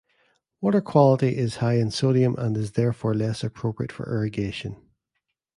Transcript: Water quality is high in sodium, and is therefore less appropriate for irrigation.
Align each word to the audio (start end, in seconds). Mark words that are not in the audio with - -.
Water 0.61 0.81
quality 0.81 1.37
is 1.37 1.57
high 1.57 1.75
in 1.75 1.91
sodium, 1.91 2.33
and 2.39 2.57
is 2.57 2.71
therefore 2.71 3.13
less 3.13 3.43
appropriate 3.43 3.91
for 3.91 4.11
irrigation. 4.11 4.77